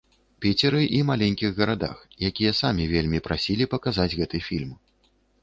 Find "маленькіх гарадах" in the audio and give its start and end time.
1.09-1.97